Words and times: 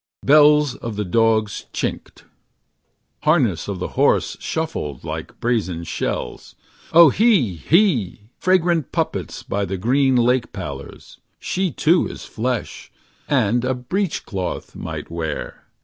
Bells 0.25 0.73
of 0.73 0.95
the 0.95 1.05
dogs 1.05 1.67
chinked. 1.73 2.25
Harness 3.21 3.67
of 3.67 3.77
the 3.77 3.89
horses 3.89 4.41
shuffled 4.41 5.03
Like 5.03 5.39
brazen 5.39 5.83
shells. 5.83 6.55
Oh 6.91 7.11
he 7.11 7.53
he! 7.53 8.31
Fragrant 8.39 8.91
puppets 8.91 9.43
By 9.43 9.63
the 9.63 9.77
green 9.77 10.15
lake 10.15 10.51
pallors. 10.53 11.19
She 11.37 11.69
too 11.69 12.07
is 12.07 12.25
flesh. 12.25 12.91
And 13.29 13.63
a 13.63 13.75
breech 13.75 14.25
cloth 14.25 14.75
might 14.75 15.11
wear. 15.11 15.65